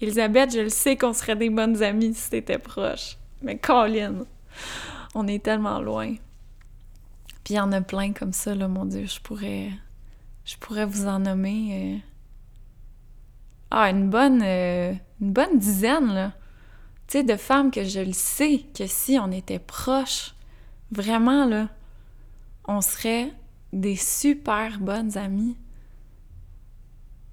[0.00, 3.16] Elisabeth, je le sais qu'on serait des bonnes amies si t'étais proche.
[3.42, 4.24] Mais Colin,
[5.14, 6.14] on est tellement loin.
[7.44, 9.70] Puis il y en a plein comme ça, là, mon Dieu, je pourrais.
[10.44, 11.70] Je pourrais vous en nommer.
[11.72, 11.98] Euh,
[13.70, 14.42] ah, une bonne.
[14.42, 16.32] Euh, une bonne dizaine, là.
[17.10, 20.36] Tu de femmes que je le sais que si on était proches,
[20.92, 21.68] vraiment, là,
[22.68, 23.34] on serait
[23.72, 25.56] des super bonnes amies.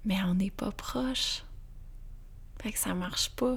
[0.04, 1.44] Mais on n'est pas proches.
[2.60, 3.56] Fait que ça marche pas.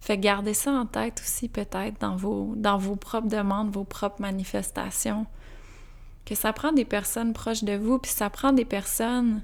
[0.00, 3.84] Fait que gardez ça en tête aussi peut-être dans vos, dans vos propres demandes, vos
[3.84, 5.26] propres manifestations.
[6.24, 9.40] Que ça prend des personnes proches de vous, puis ça prend des personnes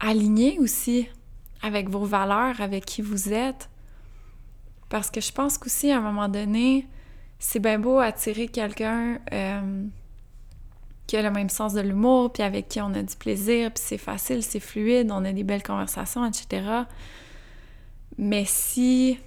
[0.00, 1.08] alignées aussi
[1.64, 3.70] avec vos valeurs, avec qui vous êtes.
[4.90, 6.86] Parce que je pense qu'aussi, à un moment donné,
[7.38, 9.84] c'est bien beau attirer quelqu'un euh,
[11.06, 13.82] qui a le même sens de l'humour, puis avec qui on a du plaisir, puis
[13.84, 16.84] c'est facile, c'est fluide, on a des belles conversations, etc.
[18.18, 19.18] Mais si...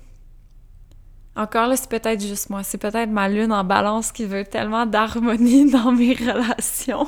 [1.35, 4.85] Encore là, c'est peut-être juste moi, c'est peut-être ma lune en balance qui veut tellement
[4.85, 7.07] d'harmonie dans mes relations.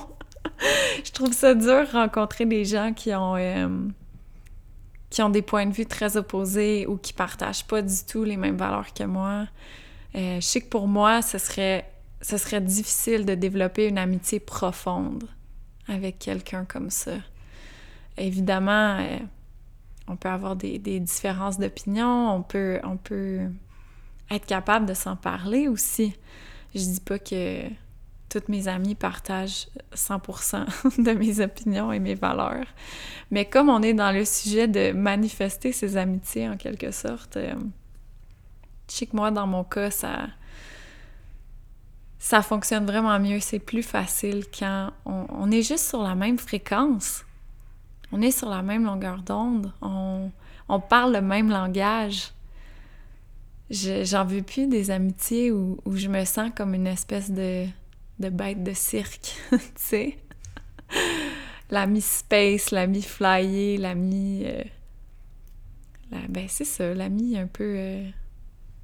[1.03, 3.35] Je trouve ça dur rencontrer des gens qui ont...
[3.35, 3.67] Euh,
[5.09, 8.37] qui ont des points de vue très opposés ou qui partagent pas du tout les
[8.37, 9.47] mêmes valeurs que moi.
[10.15, 11.85] Euh, je sais que pour moi, ce serait
[12.21, 15.23] ce serait difficile de développer une amitié profonde
[15.87, 17.13] avec quelqu'un comme ça.
[18.17, 19.17] Évidemment, euh,
[20.07, 23.39] on peut avoir des, différences d'opinion, on peut, on peut
[24.29, 26.13] être capable de s'en parler aussi.
[26.75, 27.63] Je dis pas que
[28.29, 32.67] toutes mes amies partagent 100% de mes opinions et mes valeurs.
[33.31, 37.55] Mais comme on est dans le sujet de manifester ses amitiés en quelque sorte, euh,
[38.89, 40.27] je sais que moi, dans mon cas, ça,
[42.17, 43.39] ça fonctionne vraiment mieux.
[43.39, 47.23] C'est plus facile quand on, est juste sur la même fréquence.
[48.11, 49.71] On est sur la même longueur d'onde.
[49.81, 50.31] On,
[50.89, 52.31] parle le même langage.
[53.69, 57.65] J'en veux plus des amitiés où, je me sens comme une espèce de,
[58.19, 60.19] de bête de cirque, tu sais.
[61.69, 64.43] L'ami space, l'ami flyer, l'ami...
[64.45, 64.63] Euh,
[66.27, 68.09] ben c'est ça, l'ami un peu euh,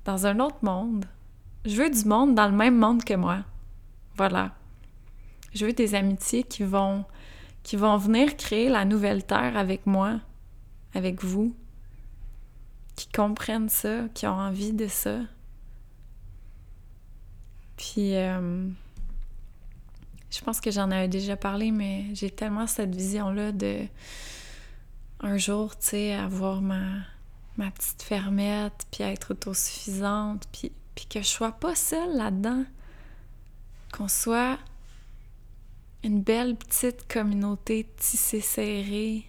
[0.05, 1.05] dans un autre monde.
[1.65, 3.39] Je veux du monde dans le même monde que moi.
[4.15, 4.55] Voilà.
[5.53, 7.05] Je veux des amitiés qui vont
[7.63, 10.19] qui vont venir créer la nouvelle terre avec moi,
[10.93, 11.55] avec vous,
[12.95, 15.21] qui comprennent ça, qui ont envie de ça.
[17.75, 18.69] Puis euh,
[20.35, 23.85] je pense que j'en avais déjà parlé, mais j'ai tellement cette vision-là de
[25.21, 26.81] un jour, tu sais, avoir ma,
[27.57, 32.65] ma petite fermette, puis être autosuffisante, puis, puis que je sois pas seule là-dedans.
[33.93, 34.59] Qu'on soit
[36.03, 39.25] une belle petite communauté tissée serrée,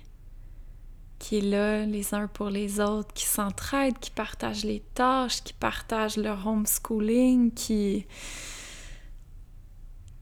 [1.18, 5.52] qui est là les uns pour les autres, qui s'entraident, qui partagent les tâches, qui
[5.52, 8.06] partagent leur homeschooling, qui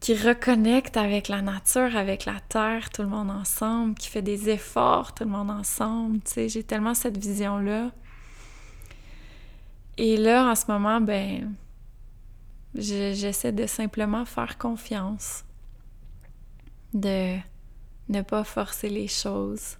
[0.05, 4.51] qui reconnecte avec la nature, avec la terre, tout le monde ensemble, qui fait des
[4.51, 6.21] efforts, tout le monde ensemble.
[6.25, 7.91] Tu sais, j'ai tellement cette vision-là.
[9.97, 11.55] Et là, en ce moment, ben,
[12.75, 15.43] j'essaie de simplement faire confiance,
[16.93, 17.39] de
[18.11, 19.79] ne pas forcer les choses.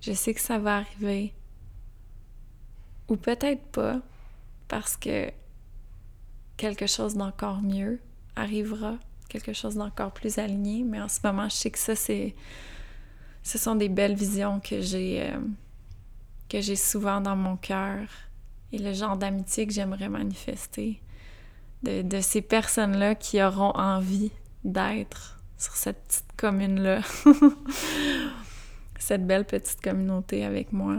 [0.00, 1.34] Je sais que ça va arriver.
[3.08, 4.00] Ou peut-être pas,
[4.66, 5.30] parce que
[6.56, 8.00] quelque chose d'encore mieux
[8.34, 8.96] arrivera
[9.40, 10.84] quelque chose d'encore plus aligné.
[10.84, 12.34] Mais en ce moment, je sais que ça, c'est.
[13.42, 18.08] Ce sont des belles visions que j'ai euh, souvent dans mon cœur
[18.72, 21.00] et le genre d'amitié que j'aimerais manifester.
[21.82, 24.32] De, de ces personnes-là qui auront envie
[24.64, 27.00] d'être sur cette petite commune-là.
[28.98, 30.96] cette belle petite communauté avec moi.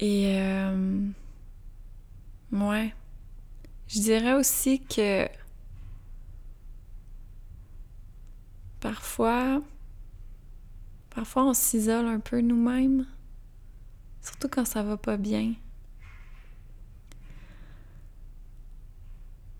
[0.00, 1.08] Et euh,
[2.52, 2.94] ouais,
[3.88, 5.28] je dirais aussi que
[8.80, 9.62] parfois,
[11.10, 13.06] parfois on s'isole un peu nous-mêmes,
[14.22, 15.54] surtout quand ça va pas bien.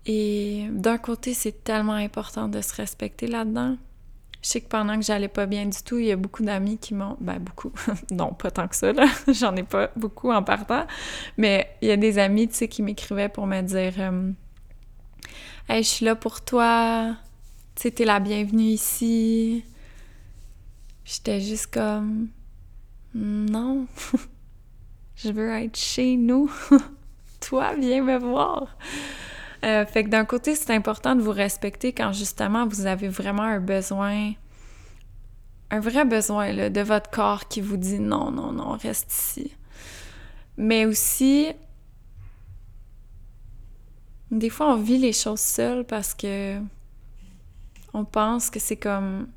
[0.05, 3.77] Et d'un côté, c'est tellement important de se respecter là-dedans.
[4.45, 6.77] Je sais que pendant que j'allais pas bien du tout, il y a beaucoup d'amis
[6.77, 7.17] qui m'ont.
[7.19, 7.71] Ben, beaucoup.
[8.11, 9.07] non, pas tant que ça, là.
[9.27, 10.85] J'en ai pas beaucoup en partant.
[11.35, 14.31] Mais il y a des amis, tu sais, qui m'écrivaient pour me dire euh,
[15.67, 17.15] Hey, je suis là pour toi.
[17.73, 19.65] Tu sais, t'es la bienvenue ici.
[21.05, 22.27] J'étais juste comme
[23.15, 23.87] Non.
[25.15, 26.51] je veux être chez nous.
[27.41, 28.77] toi, viens me voir.
[29.65, 33.43] Euh, fait que d'un côté, c'est important de vous respecter quand justement vous avez vraiment
[33.43, 34.33] un besoin,
[35.71, 39.51] un vrai besoin là, de votre corps qui vous dit non, non, non, reste ici.
[40.57, 41.47] Mais aussi,
[44.29, 46.59] des fois, on vit les choses seules parce que
[47.93, 49.27] on pense que c'est comme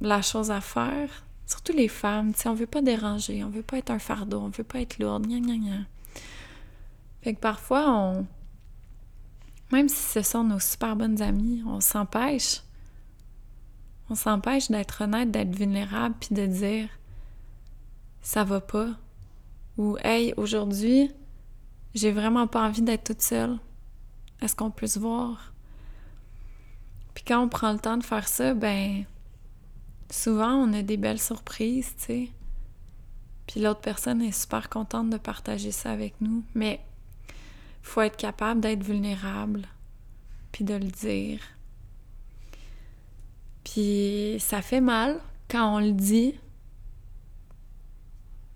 [0.00, 1.08] la chose à faire.
[1.46, 4.40] Surtout les femmes, tu sais, on veut pas déranger, on veut pas être un fardeau,
[4.40, 5.78] on veut pas être lourde, gna gna gna.
[7.22, 8.26] Fait que parfois, on,
[9.72, 12.62] même si ce sont nos super bonnes amies, on s'empêche.
[14.08, 16.88] On s'empêche d'être honnête, d'être vulnérable, puis de dire
[18.20, 18.90] ça va pas.
[19.78, 21.10] Ou hey, aujourd'hui,
[21.94, 23.58] j'ai vraiment pas envie d'être toute seule.
[24.40, 25.52] Est-ce qu'on peut se voir?
[27.14, 29.04] Puis quand on prend le temps de faire ça, ben
[30.10, 32.28] souvent on a des belles surprises, tu sais.
[33.46, 36.42] Puis l'autre personne est super contente de partager ça avec nous.
[36.54, 36.80] Mais
[37.86, 39.62] faut être capable d'être vulnérable,
[40.50, 41.40] puis de le dire.
[43.64, 46.34] Puis ça fait mal quand on le dit,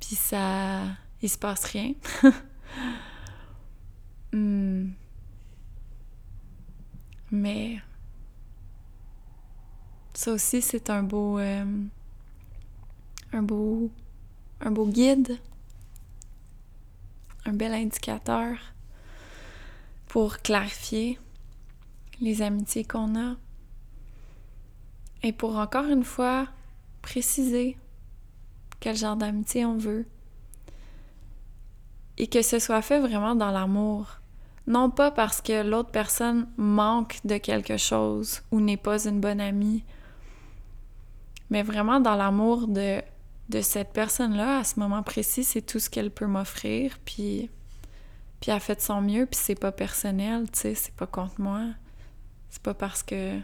[0.01, 0.83] puis ça...
[1.23, 1.95] il se passe rien.
[4.33, 4.93] Hmm.
[7.33, 7.81] Mais
[10.15, 11.41] ça aussi, c'est un beau...
[11.41, 11.65] Euh,
[13.33, 13.91] un beau...
[14.61, 15.37] un beau guide,
[17.45, 18.57] un bel indicateur
[20.11, 21.21] pour clarifier
[22.21, 23.37] les amitiés qu'on a
[25.23, 26.49] et pour encore une fois
[27.01, 27.77] préciser
[28.81, 30.05] quel genre d'amitié on veut.
[32.19, 34.19] Et que ce soit fait vraiment dans l'amour.
[34.67, 39.41] Non pas parce que l'autre personne manque de quelque chose ou n'est pas une bonne
[39.41, 39.85] amie,
[41.51, 43.01] mais vraiment dans l'amour de,
[43.49, 47.49] de cette personne-là, à ce moment précis, c'est tout ce qu'elle peut m'offrir, puis,
[48.41, 51.41] puis elle fait de son mieux, puis c'est pas personnel, tu sais, c'est pas contre
[51.41, 51.67] moi.
[52.49, 53.39] C'est pas parce que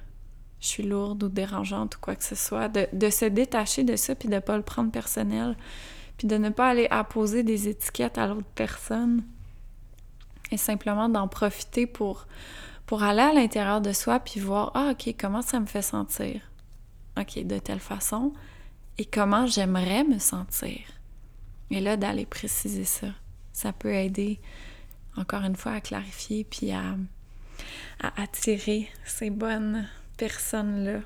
[0.61, 2.69] je suis lourde ou dérangeante ou quoi que ce soit.
[2.69, 5.57] De, de se détacher de ça, puis de pas le prendre personnel,
[6.17, 9.23] puis de ne pas aller apposer des étiquettes à l'autre personne
[10.51, 12.27] et simplement d'en profiter pour,
[12.87, 16.41] pour aller à l'intérieur de soi puis voir, ah ok, comment ça me fait sentir?
[17.19, 18.33] Ok, de telle façon.
[18.99, 20.81] Et comment j'aimerais me sentir?
[21.71, 23.09] Et là, d'aller préciser ça.
[23.53, 24.41] Ça peut aider,
[25.17, 26.97] encore une fois, à clarifier puis à,
[28.17, 31.01] attirer ces bonnes personnes-là.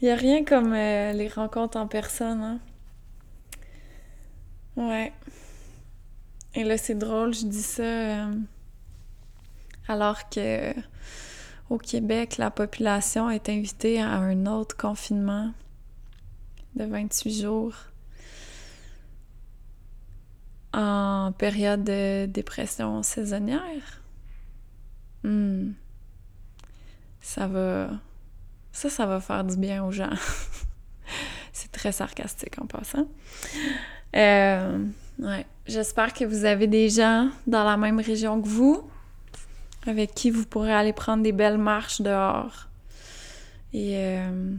[0.00, 2.60] Il n'y a rien comme euh, les rencontres en personne, hein?
[4.76, 5.12] Ouais.
[6.54, 8.34] Et là, c'est drôle, je dis ça euh,
[9.88, 10.72] alors que
[11.70, 15.52] au Québec, la population est invitée à un autre confinement
[16.74, 17.74] de 28 jours
[20.72, 24.02] en période de dépression saisonnière.
[25.24, 25.72] Hmm.
[27.20, 27.90] Ça va...
[28.72, 30.14] Ça, ça va faire du bien aux gens.
[31.52, 33.06] C'est très sarcastique en passant.
[34.16, 34.86] Euh,
[35.18, 35.46] Ouais.
[35.66, 38.90] J'espère que vous avez des gens dans la même région que vous,
[39.86, 42.68] avec qui vous pourrez aller prendre des belles marches dehors
[43.72, 44.54] et euh,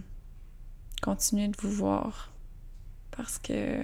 [1.02, 2.32] continuer de vous voir.
[3.12, 3.84] Parce que.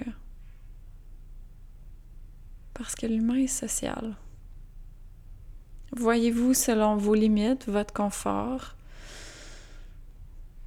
[2.80, 4.16] Parce que l'humain est social.
[5.94, 8.74] Voyez-vous selon vos limites, votre confort.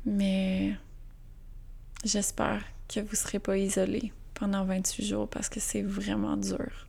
[0.06, 0.76] Mais
[2.06, 6.86] j'espère que vous ne serez pas isolés pendant 28 jours parce que c'est vraiment dur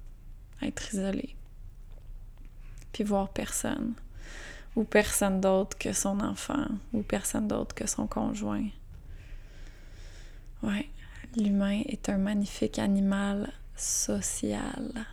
[0.61, 1.35] être isolé.
[2.93, 3.95] Puis voir personne.
[4.77, 6.67] Ou personne d'autre que son enfant.
[6.93, 8.69] Ou personne d'autre que son conjoint.
[10.63, 10.87] Ouais,
[11.35, 15.07] l'humain est un magnifique animal social.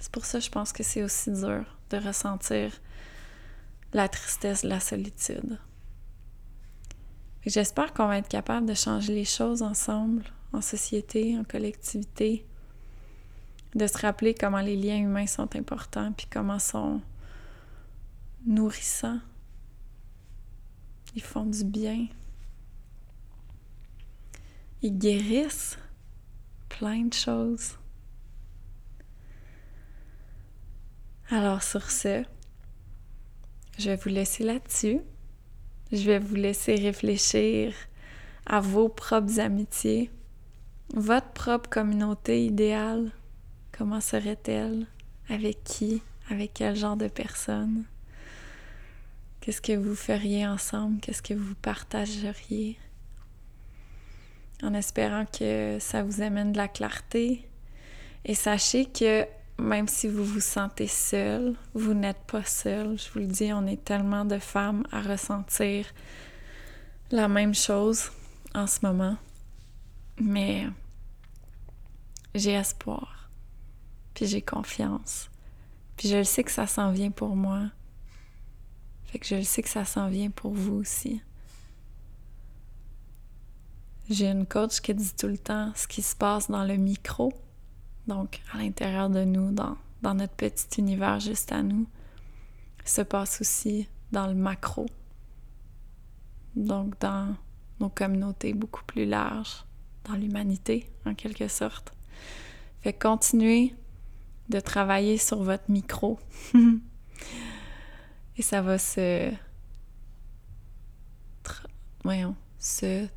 [0.00, 2.72] C'est pour ça que je pense que c'est aussi dur de ressentir
[3.92, 5.58] la tristesse, la solitude.
[7.46, 12.46] J'espère qu'on va être capable de changer les choses ensemble en société, en collectivité,
[13.74, 17.00] de se rappeler comment les liens humains sont importants, puis comment sont
[18.46, 19.20] nourrissants.
[21.14, 22.06] Ils font du bien.
[24.82, 25.78] Ils guérissent
[26.78, 27.78] plein de choses.
[31.30, 32.24] Alors sur ce,
[33.78, 35.00] je vais vous laisser là-dessus.
[35.92, 37.74] Je vais vous laisser réfléchir
[38.46, 40.10] à vos propres amitiés,
[40.92, 43.12] votre propre communauté idéale,
[43.72, 44.86] comment serait-elle?
[45.28, 46.02] Avec qui?
[46.30, 47.84] Avec quel genre de personnes?
[49.40, 51.00] Qu'est-ce que vous feriez ensemble?
[51.00, 52.78] Qu'est-ce que vous partageriez?
[54.64, 57.46] En espérant que ça vous amène de la clarté.
[58.24, 59.26] Et sachez que
[59.58, 62.98] même si vous vous sentez seul, vous n'êtes pas seul.
[62.98, 65.86] Je vous le dis, on est tellement de femmes à ressentir
[67.10, 68.10] la même chose
[68.54, 69.16] en ce moment.
[70.18, 70.66] Mais
[72.34, 73.30] j'ai espoir.
[74.14, 75.30] Puis j'ai confiance.
[75.96, 77.70] Puis je le sais que ça s'en vient pour moi.
[79.04, 81.20] Fait que je le sais que ça s'en vient pour vous aussi.
[84.10, 87.32] J'ai une coach qui dit tout le temps ce qui se passe dans le micro,
[88.06, 91.86] donc à l'intérieur de nous, dans, notre petit univers juste à nous,
[92.84, 94.84] se passe aussi dans le macro,
[96.54, 97.34] donc dans
[97.80, 99.64] nos communautés beaucoup plus larges,
[100.04, 101.94] dans l'humanité en quelque sorte.
[102.82, 103.74] Fait continuez
[104.50, 106.18] de travailler sur votre micro.
[108.36, 109.32] Et ça va se.
[112.02, 113.08] Voyons, se.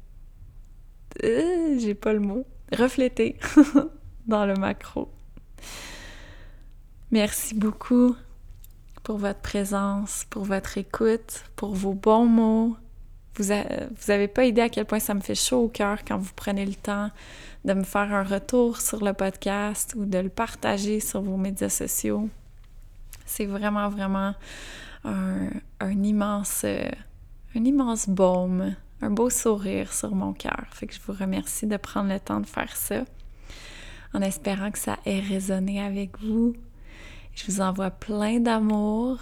[1.24, 2.46] Euh, j'ai pas le mot.
[2.72, 3.38] Refléter
[4.28, 5.10] dans le macro.
[7.12, 8.16] Merci beaucoup
[9.04, 12.76] pour votre présence, pour votre écoute, pour vos bons mots.
[13.36, 16.34] Vous, avez pas idée à quel point ça me fait chaud au cœur quand vous
[16.36, 17.12] prenez le temps
[17.66, 21.70] de me faire un retour sur le podcast ou de le partager sur vos médias
[21.70, 22.30] sociaux.
[23.26, 24.34] C'est vraiment, vraiment
[25.06, 26.66] un immense
[28.10, 30.66] baume, un beau sourire sur mon cœur.
[30.80, 33.04] Que je vous remercie de prendre le temps de faire ça.
[34.14, 36.56] en espérant que ça ait résonné avec vous.
[37.36, 39.20] Je vous envoie plein d'amour.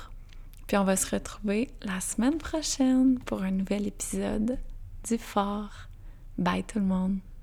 [0.67, 4.57] Puis on va se retrouver la semaine prochaine pour un nouvel épisode
[5.07, 5.89] du Fort.
[6.38, 7.35] Bye tout le monde!